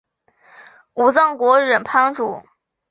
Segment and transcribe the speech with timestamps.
[0.95, 2.41] 武藏国忍藩主。